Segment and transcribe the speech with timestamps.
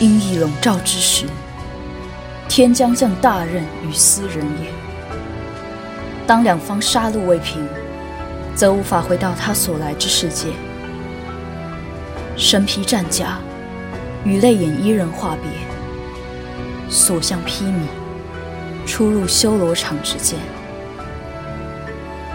[0.00, 1.26] 阴翳笼罩之时，
[2.48, 4.70] 天将降大任于斯人也。
[6.26, 7.68] 当两方杀戮未平，
[8.54, 10.46] 则无法回到他所来之世界。
[12.34, 13.40] 身披战甲，
[14.24, 15.50] 与泪眼伊人话别，
[16.88, 20.38] 所向披靡，出入修罗场之间。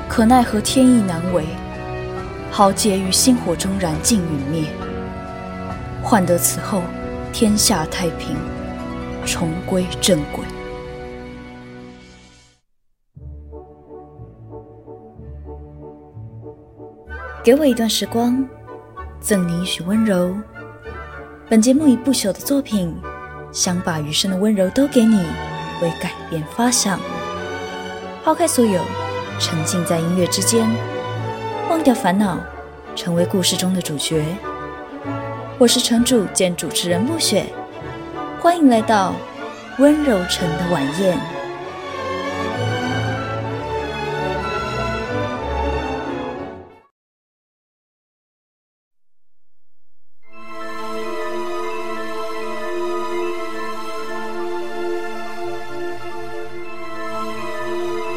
[0.07, 1.45] 可奈何天意难违，
[2.51, 4.69] 豪杰于星火中燃尽陨灭，
[6.03, 6.83] 换得此后
[7.37, 8.37] 天下太平，
[9.25, 10.45] 重归正轨。
[17.43, 18.41] 给我一段时光。
[19.19, 20.33] 赠你一许温柔。
[21.49, 22.95] 本节目以不朽的作品，
[23.51, 25.17] 想把余生的温柔都给你，
[25.81, 26.97] 为改变发想。
[28.23, 28.81] 抛开所有，
[29.41, 30.65] 沉浸在音乐之间，
[31.69, 32.39] 忘掉烦恼，
[32.95, 34.23] 成为故事中的主角。
[35.57, 37.45] 我是城主兼主持人暮雪，
[38.41, 39.15] 欢迎来到
[39.77, 41.17] 温柔城的晚宴。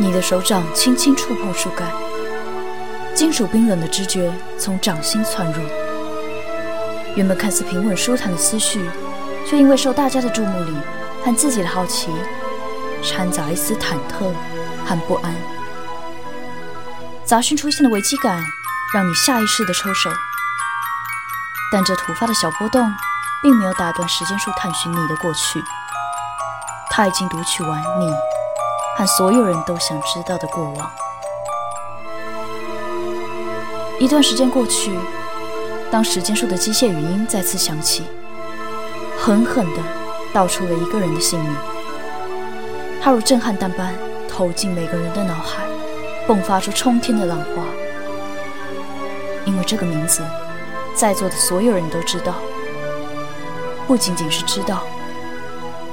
[0.00, 1.88] 你的手掌轻轻触碰树干，
[3.14, 5.62] 金属冰冷的知觉从掌心窜入。
[7.18, 8.88] 原本看似平稳舒坦的思绪，
[9.44, 10.72] 却因为受大家的注目礼
[11.24, 12.14] 和自己的好奇，
[13.02, 14.32] 掺杂一丝忐忑
[14.86, 15.34] 和不安。
[17.24, 18.40] 杂讯出现的危机感，
[18.94, 20.08] 让你下意识地抽手。
[21.72, 22.88] 但这突发的小波动，
[23.42, 25.60] 并没有打断时间树探寻你的过去。
[26.88, 28.14] 他已经读取完你。
[28.96, 30.90] 和所有人都想知道的过往。
[33.98, 34.96] 一段时间过去，
[35.90, 38.04] 当时间树的机械语音再次响起，
[39.18, 39.82] 狠狠地
[40.32, 41.50] 道出了一个人的姓名。
[43.00, 43.94] 它如震撼弹般
[44.28, 45.64] 投进每个人的脑海，
[46.26, 47.62] 迸发出冲天的浪花。
[49.46, 50.22] 因为这个名字，
[50.94, 52.34] 在座的所有人都知道，
[53.86, 54.86] 不仅仅是知道，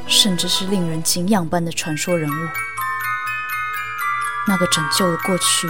[0.07, 2.49] 甚至是令人敬仰般的传说人物。
[4.47, 5.67] 那个拯救了过去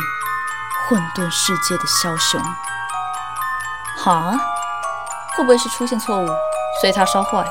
[0.87, 2.41] 混沌世界的枭雄，
[4.05, 4.39] 哈？
[5.35, 6.27] 会不会是出现错误，
[6.79, 7.43] 所以它烧坏？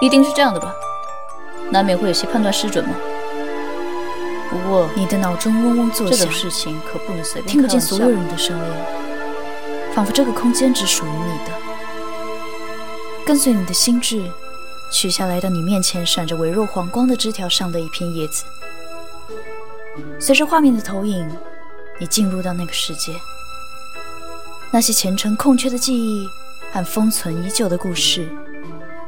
[0.00, 0.74] 一定是这样的吧？
[1.70, 2.94] 难免会有些判断失准嘛。
[4.48, 7.52] 不过你的脑中嗡嗡作响，这种事情可不能随便。
[7.52, 8.64] 听不见所有人的声音，
[9.94, 11.52] 仿佛这个空间只属于你的。
[13.26, 14.22] 跟随你的心智，
[14.90, 18.44] 取下来到你面前闪着微弱黄光的枝条上的一片叶子。
[20.18, 21.30] 随着画面的投影，
[22.00, 23.12] 你进入到那个世界。
[24.74, 26.28] 那些前尘空缺的记忆
[26.72, 28.28] 和封存已久的故事，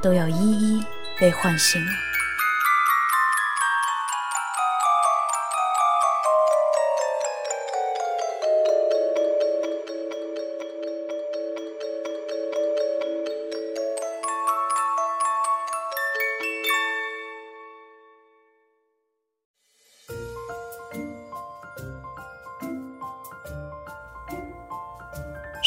[0.00, 0.80] 都要一一
[1.18, 1.90] 被唤醒了。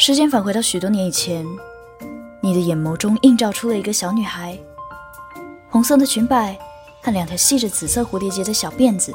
[0.00, 1.46] 时间返回到许多年以前，
[2.40, 4.58] 你的眼眸中映照出了一个小女孩，
[5.68, 6.58] 红色的裙摆
[7.02, 9.12] 和两条系着紫色蝴蝶结的小辫子，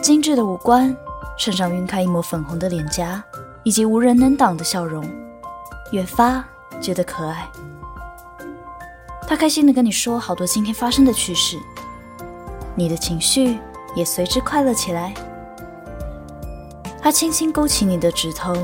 [0.00, 0.96] 精致的五官，
[1.36, 3.20] 身上晕开一抹粉红的脸颊，
[3.64, 5.04] 以及无人能挡的笑容，
[5.90, 6.44] 越发
[6.80, 7.44] 觉得可爱。
[9.26, 11.58] 她开心地跟你说好多今天发生的趣事，
[12.76, 13.58] 你的情绪
[13.96, 15.12] 也随之快乐起来。
[17.02, 18.54] 她轻轻勾起你的指头。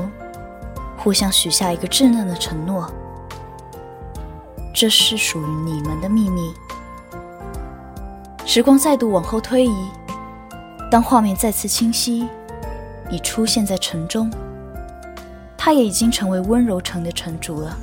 [0.97, 2.91] 互相许下一个稚嫩的承诺，
[4.73, 6.53] 这是属于你们的秘密。
[8.45, 9.89] 时光再度往后推移，
[10.89, 12.27] 当画面再次清晰，
[13.09, 14.31] 你出现在城中，
[15.57, 17.75] 他也已经成为温柔城的城主了，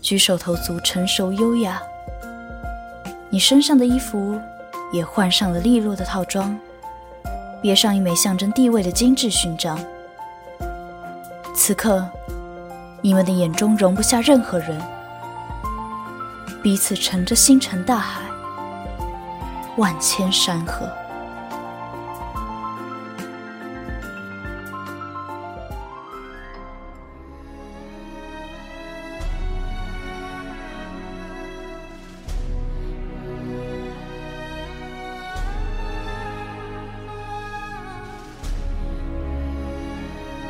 [0.00, 1.82] 举手投足成熟优雅。
[3.30, 4.40] 你身上的衣服
[4.90, 6.58] 也换上了利落的套装，
[7.60, 9.78] 别上一枚象征地位的精致勋章。
[11.60, 12.08] 此刻，
[13.02, 14.80] 你们的眼中容不下任何人，
[16.62, 18.22] 彼此乘着星辰大海，
[19.76, 20.88] 万千山河。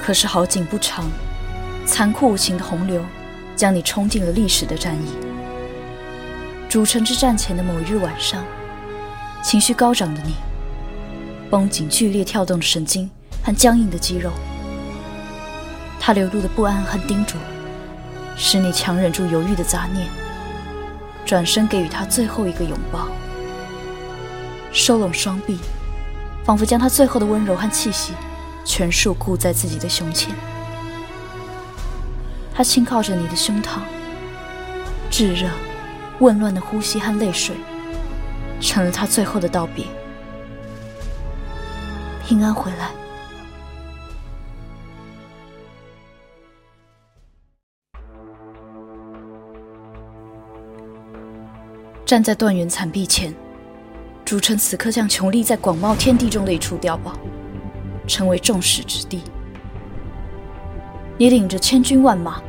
[0.09, 1.05] 可是好景不长，
[1.85, 3.05] 残酷无情的洪流
[3.55, 5.13] 将你冲进了历史的战役。
[6.67, 8.43] 主城之战前的某日晚上，
[9.43, 10.33] 情绪高涨的你，
[11.51, 13.11] 绷紧剧烈跳动的神经
[13.43, 14.31] 和僵硬的肌肉，
[16.01, 17.37] 他流露的不安和叮嘱，
[18.35, 20.07] 使你强忍住犹豫的杂念，
[21.27, 23.09] 转身给予他最后一个拥抱，
[24.73, 25.59] 收拢双臂，
[26.45, 28.15] 仿佛将他最后的温柔和气息
[28.69, 30.35] 全数固在自己的胸前。
[32.55, 33.81] 他轻靠着你的胸膛，
[35.11, 35.49] 炙热。
[36.19, 37.55] 混乱的呼吸和泪水，
[38.61, 39.87] 成了他最后的道别。
[42.27, 42.91] 平安回来。
[52.05, 53.33] 站在断垣残壁前，
[54.25, 57.13] 主城此刻像裘立在广袤天地中的一处碉堡，
[58.09, 59.23] 成为众矢之的。
[61.19, 62.41] 你领着千军万马，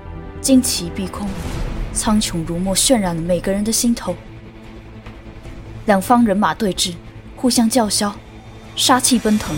[0.42, 1.28] 旌旗蔽空。
[1.92, 4.16] 苍穹如墨，渲染了每个人的心头。
[5.86, 6.94] 两方人马对峙，
[7.36, 8.16] 互相叫嚣，
[8.76, 9.56] 杀气奔腾。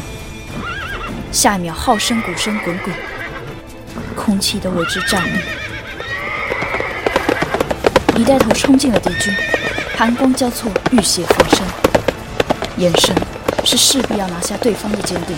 [1.31, 2.95] 下一秒，号声、鼓声滚滚，
[4.15, 5.39] 空气都为之战栗。
[8.15, 9.33] 你带头冲进了敌军，
[9.97, 11.65] 寒光交错，浴血焚身，
[12.77, 13.15] 眼神
[13.65, 15.35] 是势必要拿下对方的坚定。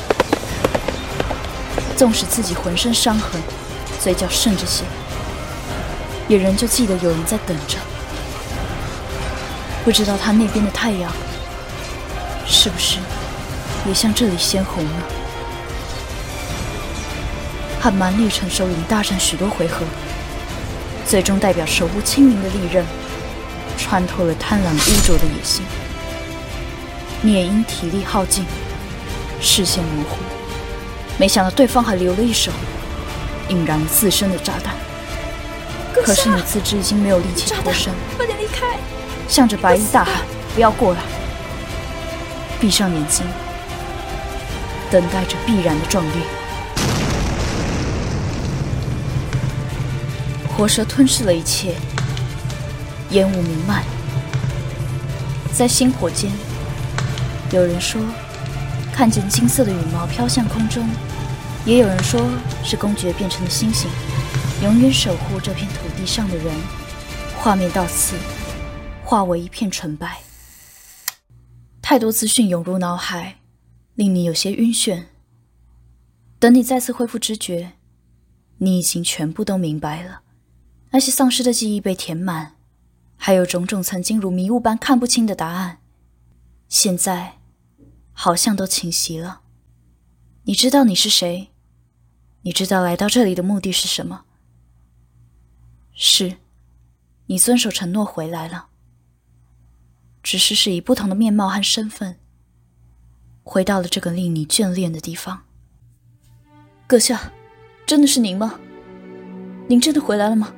[1.95, 3.42] 纵使自己浑身伤痕，
[4.01, 4.84] 嘴角渗着血。
[6.28, 7.78] 也仍旧记得有人在等着，
[9.84, 11.12] 不知道他那边的太阳
[12.48, 12.98] 是不是
[13.86, 14.92] 也像这里鲜红呢？
[17.81, 19.86] 他蛮力成首领大战许多回合，
[21.06, 22.86] 最终代表守护清明的利刃
[23.78, 25.63] 穿透了贪婪污浊的野心。
[27.22, 28.45] 你也因体力耗尽，
[29.42, 30.16] 视线模糊，
[31.18, 32.51] 没想到对方还留了一手，
[33.50, 34.75] 引燃了自身的炸弹。
[36.04, 38.77] 可是你自知已经没有力气脱身，快点离开！
[39.30, 40.13] 向着白衣大喊
[40.54, 41.00] ：“不要过来！”
[42.60, 43.25] 闭上眼睛，
[44.89, 46.13] 等待着必然的壮烈。
[50.56, 51.75] 火蛇吞噬了一切，
[53.12, 53.83] 烟雾弥漫，
[55.54, 56.31] 在星火间，
[57.51, 58.01] 有人说
[58.94, 60.88] 看见金色的羽毛飘向空中，
[61.66, 62.22] 也有人说
[62.63, 63.90] 是公爵变成了星星。
[64.62, 66.56] 永远守护这片土地上的人，
[67.36, 68.16] 画面到此
[69.04, 70.19] 化为一片纯白。
[71.81, 73.40] 太多资讯涌入脑海，
[73.95, 75.04] 令你有些晕眩。
[76.40, 77.74] 等你再次恢复知觉，
[78.60, 80.22] 你已经全部都明白了。
[80.92, 82.54] 那些丧失的记忆被填满，
[83.18, 85.80] 还有种种曾经如迷雾般看不清的答案，
[86.69, 87.40] 现在
[88.13, 89.42] 好像都清晰了。
[90.44, 91.51] 你知道你是谁，
[92.44, 94.25] 你知道来到这里的目的是什么。
[95.94, 96.38] 是，
[97.27, 98.68] 你遵守承诺回来了，
[100.21, 102.19] 只是是以不同的面貌和身份，
[103.44, 105.44] 回到了这个令你眷恋的地方。
[106.88, 107.31] 阁下，
[107.86, 108.59] 真的是您吗？
[109.68, 110.54] 您真的回来了吗？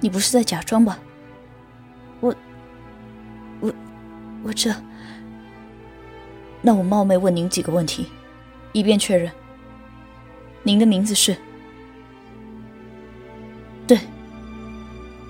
[0.00, 0.98] 你不是在假装吧？
[2.20, 2.34] 我，
[3.60, 3.74] 我，
[4.44, 4.74] 我这……
[6.68, 8.10] 那我冒昧问您几个问题，
[8.72, 9.32] 以便确认。
[10.62, 11.34] 您的名字是？
[13.86, 13.98] 对，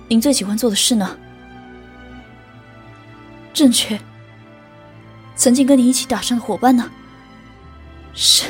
[0.08, 1.16] 您最喜欢做的事呢？
[3.54, 3.96] 正确。
[5.36, 6.90] 曾经跟你一起打仗的伙伴呢？
[8.14, 8.46] 是，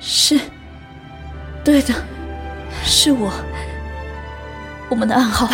[0.00, 0.38] 是，
[1.64, 1.94] 对的，
[2.84, 3.32] 是我。
[4.90, 5.48] 我们的暗号，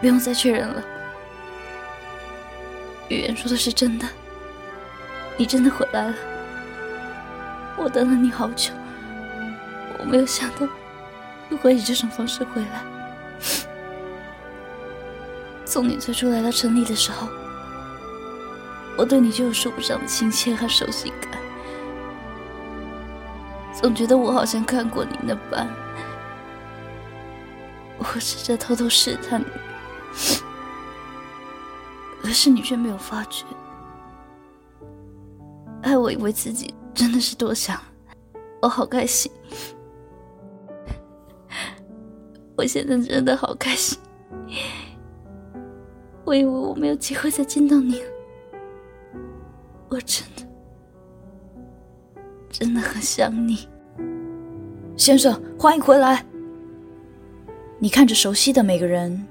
[0.00, 0.82] 不用再确认了。
[3.08, 4.08] 语言说的是真的，
[5.36, 6.14] 你真的回来了。
[7.76, 8.72] 我等了你好久，
[9.98, 10.66] 我没有想到
[11.48, 11.56] 你。
[11.56, 12.82] 会以这种方式回来。
[15.66, 17.28] 从你最初来到城里的时候，
[18.96, 21.32] 我对你就有说不上的亲切和熟悉感。
[23.74, 25.68] 总觉得我好像看过你那般。
[27.98, 29.46] 我试着偷偷试探你，
[32.22, 33.44] 可是你却没有发觉。
[35.82, 37.80] 哎我以为自己真的是多想，
[38.60, 39.30] 我好开心。
[42.56, 43.98] 我现在真的好开心，
[46.24, 48.08] 我以为我没有机会再见到你了，
[49.88, 50.46] 我真的
[52.48, 53.66] 真的很想你，
[54.96, 56.24] 先生，欢迎回来。
[57.78, 59.26] 你看着熟悉的每个人，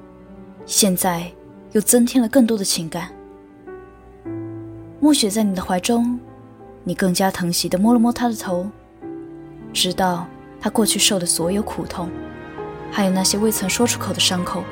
[0.65, 1.31] 现在
[1.72, 3.10] 又增添了更多的情感。
[5.00, 6.20] 暮雪在你的怀中，
[6.83, 8.69] 你更加疼惜地摸了摸他的头，
[9.71, 10.27] 知道
[10.59, 12.09] 他过去受的所有苦痛。
[12.91, 14.63] 还有那些未曾说出口的伤口，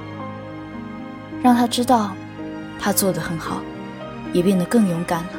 [1.41, 2.11] 让他知道
[2.79, 3.61] 他做得很好，
[4.33, 5.29] 也变得更勇敢了。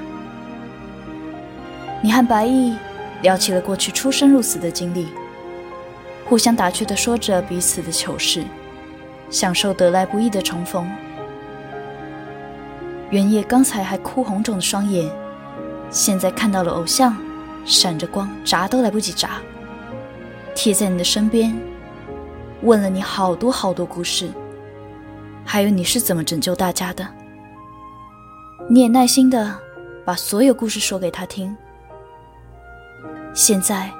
[2.02, 2.74] 你和白毅
[3.20, 5.08] 聊起了过去出生入死的经历，
[6.26, 8.44] 互相打趣地说着彼此的糗事，
[9.28, 10.90] 享受得来不易的重逢。
[13.10, 15.10] 原野刚才还哭红肿的双眼，
[15.90, 17.16] 现在看到了偶像，
[17.64, 19.40] 闪着光，眨都来不及眨，
[20.54, 21.56] 贴在你的身边，
[22.62, 24.30] 问了你好多好多故事，
[25.44, 27.06] 还有你是怎么拯救大家的。
[28.68, 29.52] 你也耐心的
[30.04, 31.56] 把所有故事说给他听。
[33.34, 33.90] 现在，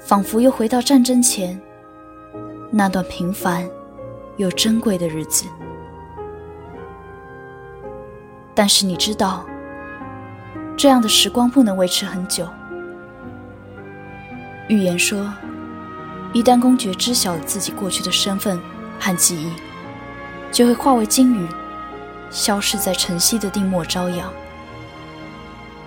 [0.00, 1.60] 仿佛又回到战争前
[2.70, 3.68] 那段平凡
[4.38, 5.46] 又珍贵的日子。
[8.54, 9.46] 但是你知道，
[10.80, 12.48] 这样的时光不能维持很久。
[14.66, 15.30] 预言说，
[16.32, 18.58] 一旦公爵知晓了自己过去的身份
[18.98, 19.52] 和记忆，
[20.50, 21.46] 就会化为金鱼，
[22.30, 24.32] 消失在晨曦的定末朝阳，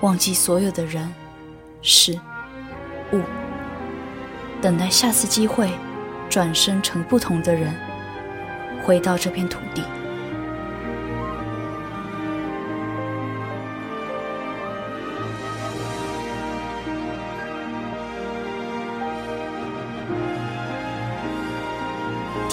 [0.01, 1.11] 忘记所有的人
[1.81, 2.13] 事。
[3.13, 3.21] 物，
[4.61, 5.71] 等待下次机会，
[6.29, 7.73] 转生成不同的人，
[8.83, 9.81] 回到这片土地。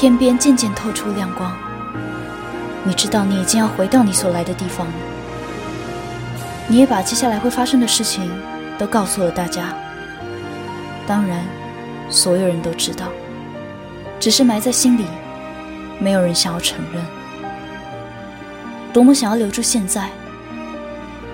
[0.00, 1.52] 天边渐渐透出亮光，
[2.84, 4.92] 你知道你已经要回到你所来的地方了。
[6.68, 8.26] 你也把接下来会发生的事情
[8.78, 9.74] 都告诉了大家。
[11.06, 11.44] 当然，
[12.08, 13.08] 所有人都知道，
[14.18, 15.04] 只是埋在心里，
[15.98, 17.04] 没有人想要承认。
[18.94, 20.08] 多么想要留住现在，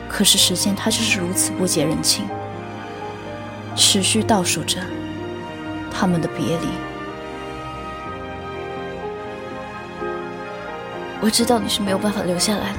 [0.08, 2.25] 可是时间它就是如此不解人情，
[3.76, 4.80] 持续倒数着
[5.88, 6.66] 他们的别离。
[11.26, 12.78] 我知道你是没有办法留下来了，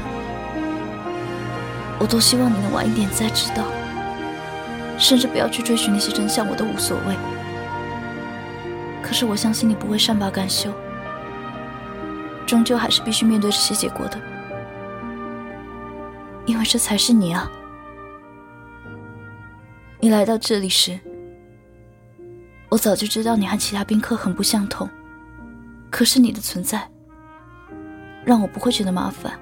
[2.00, 3.66] 我多希望你能晚一点再知道。
[4.98, 7.18] 甚至不要去追寻那些真相，我都无所谓。
[9.04, 10.72] 可是我相信你不会善罢甘休，
[12.46, 14.18] 终究还是必须面对这些结果的，
[16.46, 17.52] 因为这才是你啊！
[20.00, 20.98] 你来到这里时，
[22.70, 24.90] 我早就知道你和其他宾客很不相同，
[25.90, 26.90] 可是你的存在
[28.28, 29.40] 让我不会觉得麻烦，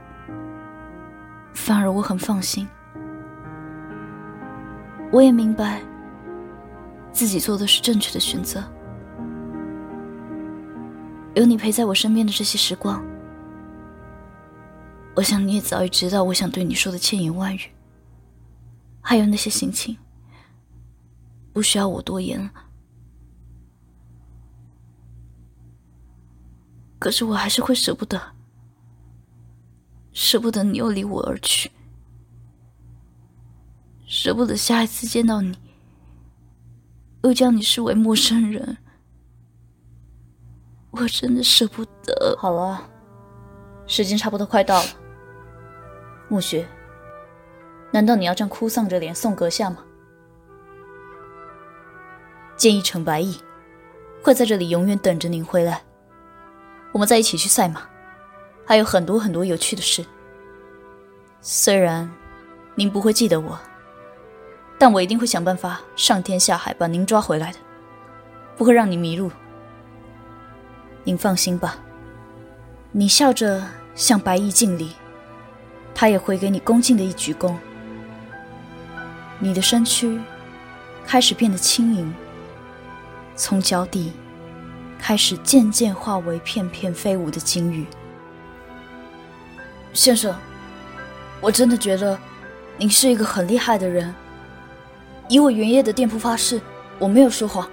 [1.56, 2.68] 反而我很放心。
[5.12, 5.82] 我也明白，
[7.12, 8.64] 自己做的是正确的选择。
[11.34, 13.04] 有你陪在我身边的这些时光，
[15.16, 17.62] 我想你也早已知道我想对你说的千言万语，
[19.02, 19.98] 还有那些心情，
[21.52, 22.52] 不需要我多言了。
[27.00, 28.22] 可是我还是会舍不得，
[30.16, 31.70] 舍不得你又离我而去。
[34.08, 35.58] 舍不得下一次见到你，
[37.24, 38.78] 又将你视为陌生人，
[40.92, 42.36] 我真的舍不得。
[42.40, 42.90] 好了，
[43.86, 44.90] 时间差不多快到了。
[46.30, 46.66] 暮雪，
[47.92, 49.84] 难道你要这样哭丧着脸送阁下吗？
[52.56, 53.38] 建议程白义
[54.24, 55.84] 会在这里永远等着您回来，
[56.94, 57.86] 我们再一起去赛马，
[58.66, 60.04] 还有很多很多有趣的事。
[61.42, 62.12] 虽然
[62.74, 63.58] 您不会记得我。
[64.78, 67.58] 但我一定会想办法上天下海把您抓回来的，
[68.58, 69.32] 不会让你迷路。
[71.06, 71.78] 您放心吧。
[72.92, 73.64] 你笑着
[73.96, 74.92] 向白衣敬礼，
[75.94, 77.56] 他也回给你恭敬的一鞠躬。
[79.40, 80.20] 你的身躯
[81.08, 82.14] 开始变得轻盈，
[83.34, 84.12] 从脚底
[85.00, 87.86] 开始渐渐化为片片飞舞的金鱼。
[89.96, 90.36] 先生，
[91.40, 92.20] 我真的觉得
[92.78, 94.14] 您是一个很厉害的人。
[95.30, 96.60] 以我原业的店铺发誓，
[97.00, 97.66] 我没有说谎。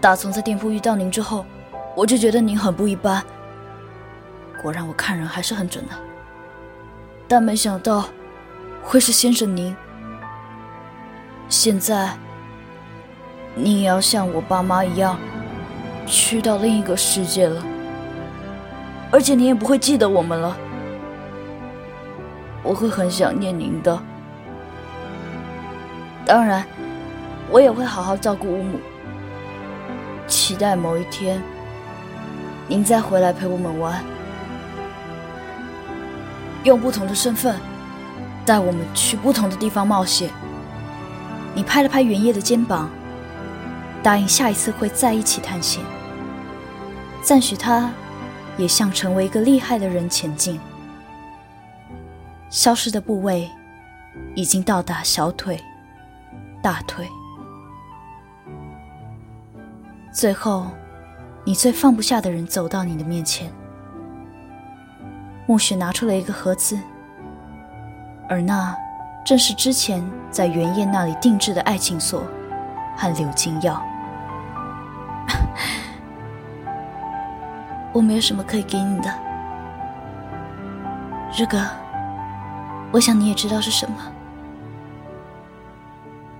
[0.00, 1.46] 打从在店铺遇到您之后，
[1.94, 3.22] 我就觉得您很不一般。
[4.60, 5.92] 果然，我看人还是很准的。
[7.28, 8.06] 但没想到，
[8.82, 9.74] 会是先生您。
[11.48, 12.10] 现在，
[13.54, 15.16] 您也要像我爸妈一样，
[16.06, 17.62] 去到另一个世界了。
[19.12, 20.58] 而且，您也不会记得我们了。
[22.62, 24.00] 我会很想念您的。
[26.24, 26.64] 当然，
[27.50, 28.78] 我也会好好照顾乌母。
[30.28, 31.42] 期待某一天，
[32.68, 34.02] 您再回来陪我们玩，
[36.64, 37.58] 用不同的身份
[38.46, 40.30] 带我们去不同的地方冒险。
[41.54, 42.88] 你拍了拍原叶的肩膀，
[44.02, 45.82] 答应下一次会再一起探险。
[47.20, 47.90] 赞许他，
[48.56, 50.58] 也向成为一个厉害的人前进。
[52.52, 53.50] 消失的部位
[54.34, 55.58] 已经到达小腿、
[56.62, 57.08] 大腿，
[60.12, 60.66] 最后，
[61.44, 63.50] 你最放不下的人走到你的面前。
[65.46, 66.78] 暮雪拿出了一个盒子，
[68.28, 68.76] 而那
[69.24, 72.22] 正是之前在原砚那里定制的爱情锁
[72.98, 73.82] 和柳金药。
[77.94, 79.10] 我没有什么可以给你的，
[81.34, 81.58] 日哥。
[82.92, 83.96] 我想你也知道是什么，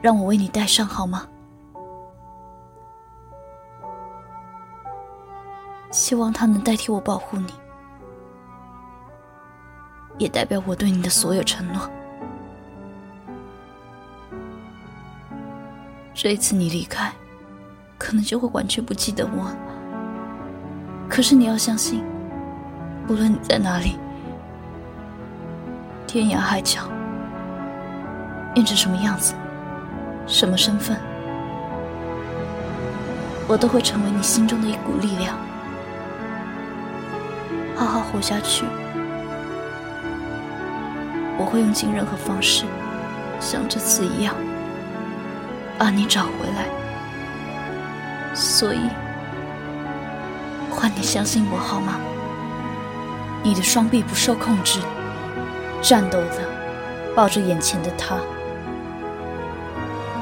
[0.03, 1.27] 让我为你戴上好吗？
[5.91, 7.53] 希望它能代替我保护你，
[10.19, 11.91] 也代表我对你的所有承诺。
[16.15, 17.11] 这一次你离开，
[17.99, 19.51] 可能就会完全不记得我。
[21.09, 22.05] 可是你要相信，
[23.09, 23.99] 无论你在哪里。
[26.13, 26.83] 天涯海角，
[28.53, 29.33] 变成什么样子，
[30.27, 31.01] 什么身份，
[33.49, 35.35] 我都会成为你心中的一股力量。
[37.75, 38.67] 好好活下去，
[41.39, 42.67] 我会用尽任何方式，
[43.41, 44.35] 像这次一样，
[45.79, 48.35] 把你找回来。
[48.35, 48.81] 所以，
[50.69, 51.95] 换你相信我好吗？
[53.43, 54.79] 你的双臂不受控制。
[55.83, 56.39] 颤抖的
[57.15, 58.17] 抱着眼前的他，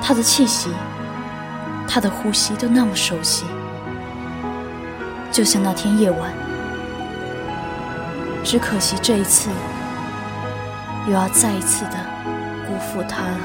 [0.03, 0.71] 他的气息，
[1.87, 3.45] 他的呼吸都那么熟悉，
[5.31, 6.33] 就像那天夜晚。
[8.43, 9.51] 只可惜这一次，
[11.07, 11.97] 又要再一次的
[12.67, 13.37] 辜负他了。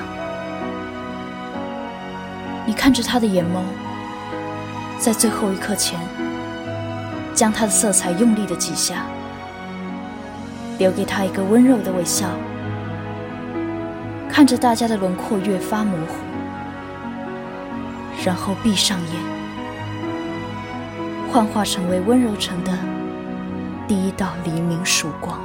[2.66, 3.62] 你看着他的眼眸，
[4.98, 6.00] 在最后一刻前，
[7.34, 9.06] 将他的色彩用力的挤下。
[10.78, 12.28] 留给他一个温柔的微笑，
[14.30, 16.16] 看着大家的轮廓越发模糊，
[18.26, 19.14] 然后闭上眼，
[21.32, 22.72] 幻化成为温柔城的
[23.88, 25.45] 第一道黎明曙光。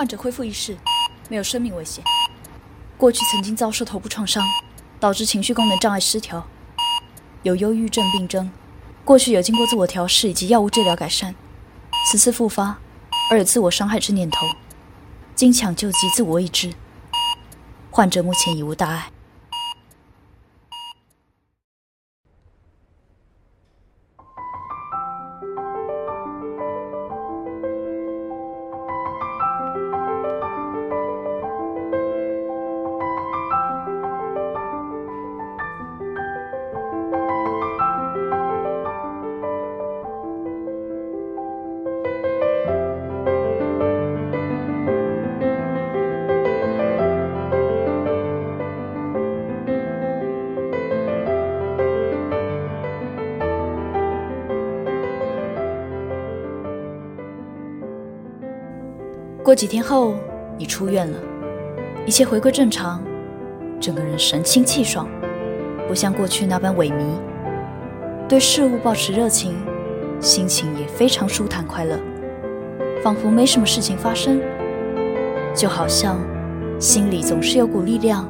[0.00, 0.78] 患者恢复意识，
[1.28, 2.02] 没有生命危险。
[2.96, 4.42] 过去曾经遭受头部创伤，
[4.98, 6.46] 导致情绪功能障碍失调，
[7.42, 8.50] 有忧郁症病征。
[9.04, 11.34] 过去有经过自我调试以及药物治疗改善，
[12.10, 12.78] 此次复发
[13.30, 14.46] 而有自我伤害之念头，
[15.34, 16.72] 经抢救及自我医治，
[17.90, 19.10] 患者目前已无大碍。
[59.50, 60.14] 过几天后，
[60.56, 61.18] 你出院了，
[62.06, 63.02] 一切回归正常，
[63.80, 65.08] 整个人神清气爽，
[65.88, 67.02] 不像过去那般萎靡，
[68.28, 69.56] 对事物保持热情，
[70.20, 71.98] 心情也非常舒坦快乐，
[73.02, 74.40] 仿佛没什么事情发生，
[75.52, 76.20] 就好像
[76.78, 78.28] 心里总是有股力量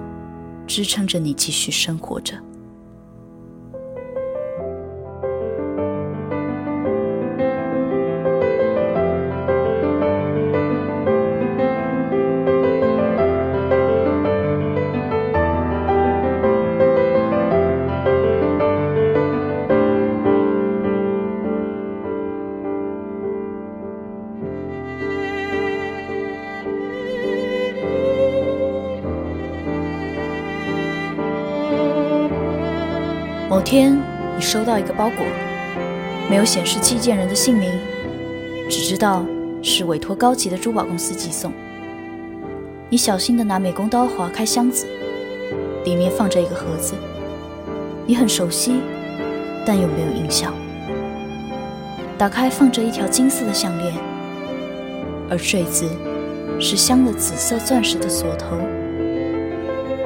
[0.66, 2.32] 支撑着你继续生活着。
[33.60, 33.94] 某天，
[34.36, 35.26] 你收到一个包裹，
[36.30, 37.70] 没有显示寄件人的姓名，
[38.70, 39.22] 只知道
[39.62, 41.52] 是委托高级的珠宝公司寄送。
[42.88, 44.86] 你小心地拿美工刀划开箱子，
[45.84, 46.94] 里面放着一个盒子，
[48.06, 48.80] 你很熟悉，
[49.66, 50.54] 但又没有印象。
[52.16, 53.92] 打开，放着一条金色的项链，
[55.28, 55.86] 而坠子
[56.58, 58.56] 是镶了紫色钻石的锁头。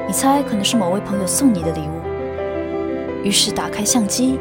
[0.08, 1.93] 你猜可能是某位朋友送你的礼物，
[3.24, 4.38] 于是打开相机，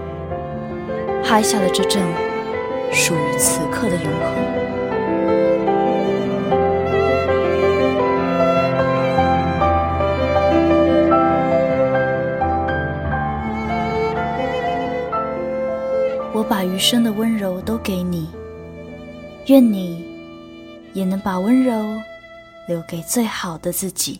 [1.23, 2.03] 拍下了这阵
[2.91, 4.43] 属于此刻的永恒。
[16.33, 18.29] 我把余生的温柔都给你，
[19.45, 20.05] 愿你
[20.91, 21.73] 也能把温柔
[22.67, 24.19] 留给最好的自己。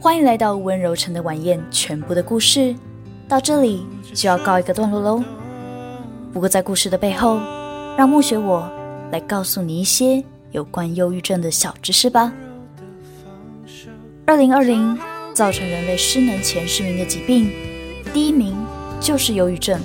[0.00, 2.74] 欢迎来到温柔城的晚宴，全部的故事
[3.28, 5.22] 到这里就要告一个段落喽。
[6.32, 7.38] 不过在故事的背后，
[7.98, 8.70] 让暮雪我
[9.12, 12.32] 来告诉你一些有关忧郁症的小知识吧。
[14.24, 14.98] 二零二零
[15.34, 17.50] 造成人类失能前十名的疾病，
[18.14, 18.56] 第一名
[19.00, 19.78] 就是忧郁症。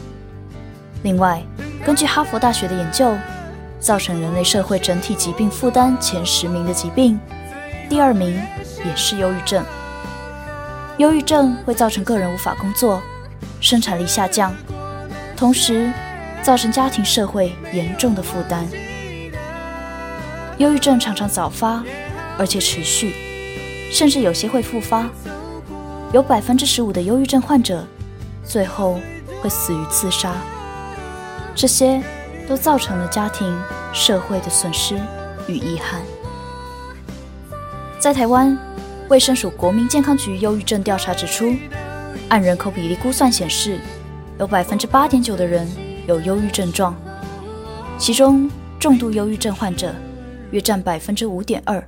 [1.03, 1.43] 另外，
[1.85, 3.13] 根据哈佛大学的研究，
[3.85, 7.19] 造成人类社会整体疾病负担前十名的疾病，
[7.87, 8.33] 第二名
[8.83, 9.63] 也是忧郁症。
[10.97, 12.99] 忧郁症会造成个人无法工作，
[13.61, 14.51] 生产力下降，
[15.37, 15.93] 同时
[16.41, 18.67] 造成家庭社会严重的负担。
[20.57, 21.83] 忧郁症常常早发，
[22.39, 23.13] 而且持续，
[23.91, 25.07] 甚至有些会复发。
[26.11, 27.85] 有百分之十五的忧郁症患者，
[28.43, 28.99] 最后
[29.43, 30.33] 会死于自杀。
[31.53, 32.01] 这些
[32.47, 33.47] 都造成了家庭、
[33.95, 34.95] 社会的损失
[35.47, 36.01] 与遗憾。
[37.97, 38.55] 在台湾，
[39.09, 41.55] 卫生署国民健康局忧郁症调查指出，
[42.27, 43.79] 按人口比例估算显示，
[44.37, 45.65] 有百分之八点九的人
[46.07, 46.93] 有忧郁症状，
[47.97, 49.95] 其中重度忧郁症患者
[50.51, 51.81] 约占百分之五点二。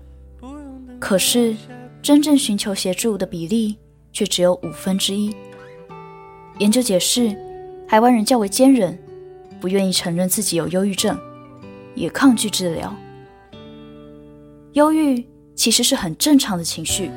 [0.97, 1.55] 可是，
[2.01, 3.77] 真正寻求协助的比例
[4.13, 5.35] 却只有五分之一。
[6.59, 7.35] 研究解释，
[7.85, 8.97] 台湾人较为坚韧。
[9.59, 11.19] 不愿意承认自己有忧郁症，
[11.97, 12.95] 也抗拒治疗。
[14.73, 17.12] 忧郁其实是很正常的情绪，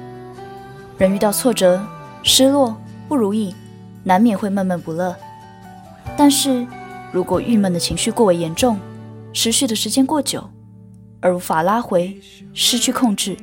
[0.96, 1.80] 人遇到挫折、
[2.22, 2.74] 失落、
[3.06, 3.54] 不如意，
[4.02, 5.14] 难免会闷闷不乐。
[6.16, 6.66] 但是
[7.12, 8.78] 如果郁闷的情绪过为严重，
[9.34, 10.48] 持续的时间过久，
[11.20, 12.18] 而无法拉回，
[12.54, 13.36] 失去控制，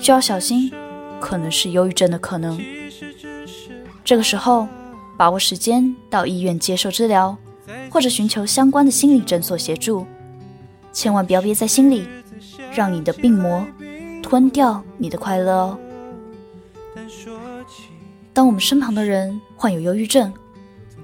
[0.00, 0.72] 就要小心，
[1.20, 2.60] 可能是忧郁症的可能。
[4.04, 4.66] 这个时候，
[5.16, 7.38] 把握时间到医院接受治疗。
[7.90, 10.04] 或者寻求相关的心理诊所协助，
[10.94, 12.08] 千万不要憋在心里，
[12.72, 13.66] 让你的病魔
[14.22, 15.78] 吞掉你的快乐哦。
[18.32, 20.32] 当我们身旁的人患有忧郁症，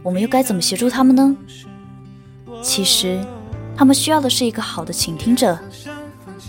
[0.03, 1.37] 我们又该怎么协助他们呢？
[2.63, 3.21] 其实，
[3.77, 5.59] 他们需要的是一个好的倾听者，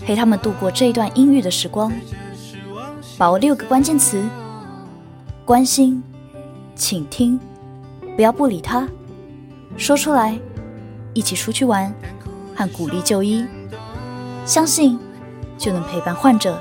[0.06, 1.92] 陪他们度过这一段阴郁的时光。
[3.18, 4.24] 把握六个关键词：
[5.44, 6.02] 关心、
[6.74, 7.38] 倾听，
[8.16, 8.88] 不要不理他，
[9.76, 10.38] 说出来，
[11.14, 11.94] 一起出去玩，
[12.54, 13.46] 和鼓励就医，
[14.44, 14.98] 相信
[15.56, 16.60] 就能陪伴患者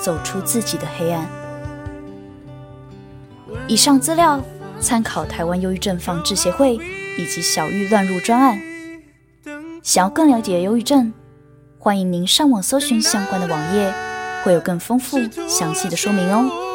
[0.00, 1.26] 走出自己的黑暗。
[3.68, 4.40] 以上资料
[4.80, 6.74] 参考台湾忧郁症防治协会
[7.18, 8.60] 以及小玉乱入专案。
[9.82, 11.12] 想要更了解忧郁症，
[11.78, 13.92] 欢迎您上网搜寻相关的网页，
[14.42, 15.18] 会有更丰富
[15.48, 16.65] 详细的说明哦。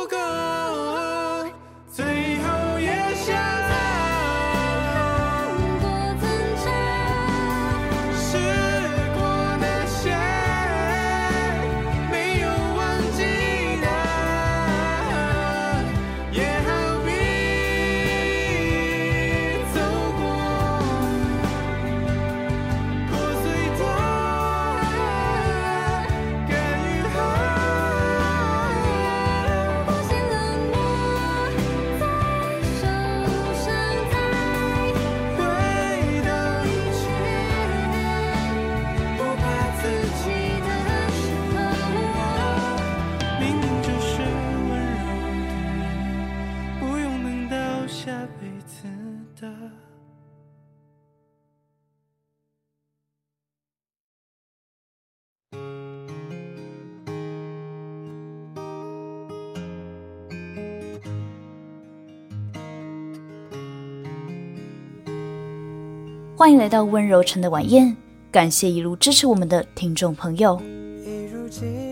[66.41, 67.95] 欢迎来到温柔城的晚宴，
[68.31, 70.59] 感谢一路支持我们的听众朋友。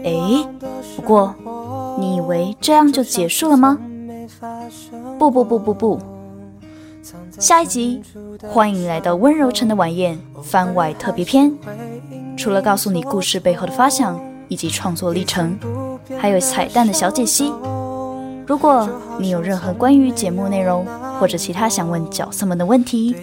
[0.03, 0.12] 哎，
[0.95, 1.35] 不过
[1.99, 3.77] 你以为这样就结束了吗？
[5.19, 5.99] 不不不不不，
[7.38, 8.01] 下一集
[8.41, 11.53] 欢迎来到温柔城的晚宴番外特别篇。
[12.35, 15.55] 除了告诉你故事背后的发想以及创作历程，
[16.17, 17.53] 还有彩蛋的小解析。
[18.47, 20.88] 如果你有任何关于节目内容，
[21.19, 23.15] 或者其他想问角色们的问题，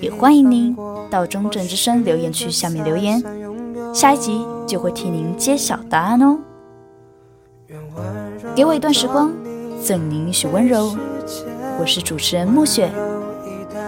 [0.00, 0.74] 也欢迎您
[1.10, 3.22] 到中正之声留言区下面留言，
[3.94, 6.38] 下一集就会替您揭晓答案哦。
[8.54, 9.30] 给我一段时光，
[9.82, 10.96] 赠您一许温柔。
[11.78, 12.90] 我是主持人暮雪，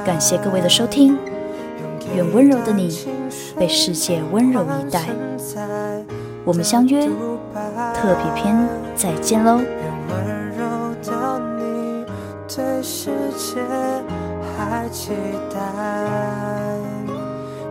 [0.04, 1.16] 感谢各位的收听。
[2.14, 2.96] 愿温柔的你
[3.58, 5.06] 被世界温柔以待。
[6.44, 7.06] 我们相约
[7.94, 9.60] 特别篇，再见喽。
[12.84, 13.62] 世界
[14.58, 15.12] 还期
[15.50, 15.58] 待，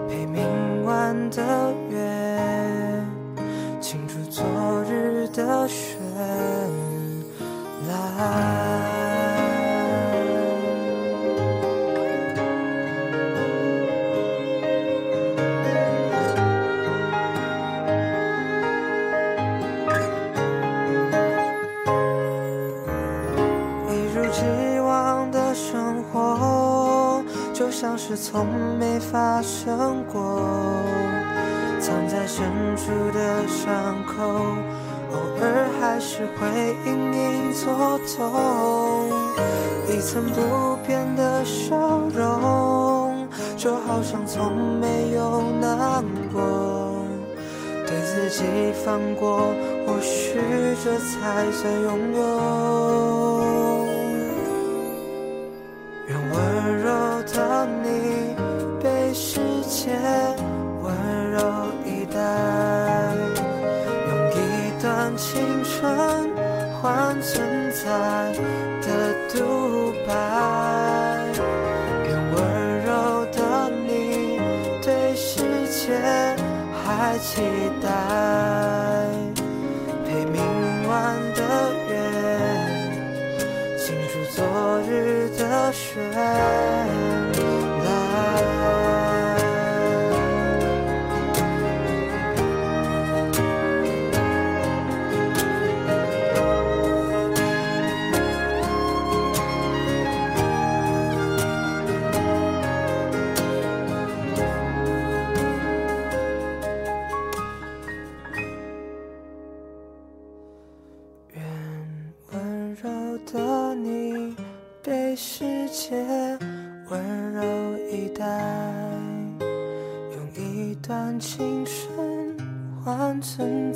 [0.09, 2.99] 陪明晚的月，
[3.79, 4.43] 清楚昨
[4.89, 5.99] 日的绚
[7.87, 8.82] 烂。
[28.15, 28.47] 从
[28.79, 30.41] 没发生过，
[31.79, 32.45] 藏在深
[32.77, 34.23] 处的伤口，
[35.11, 39.09] 偶尔还是会隐隐作痛。
[39.89, 41.75] 一层不变的笑
[42.15, 46.41] 容，就好像从没有难过。
[47.85, 48.43] 对自己
[48.85, 49.53] 放过，
[49.85, 50.39] 或许
[50.83, 52.21] 这才算拥有。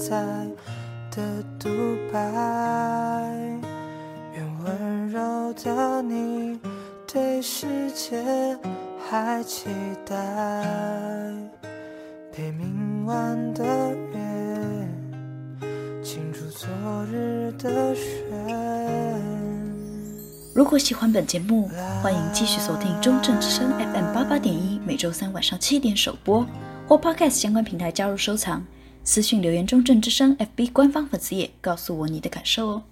[0.10, 0.16] 在
[1.12, 1.68] 的独
[2.14, 2.20] 白。
[4.34, 6.58] 愿温柔的你
[7.06, 8.24] 对世界
[9.10, 9.68] 还期
[10.06, 10.16] 待
[12.32, 13.66] 陪明晚的
[14.14, 14.18] 月，
[16.02, 16.70] 清楚昨
[17.12, 19.20] 日的绚烂。
[20.56, 21.70] 如果喜欢本节目，
[22.02, 26.48] 欢迎继续锁定中正之声 FM 八八点一，每周三晚上七点首播，
[26.88, 28.64] 或 Podcast 相关平台加入收藏，
[29.10, 32.84] 私信留言中正之声 FB 官方粉丝页，告诉我你的感受哦。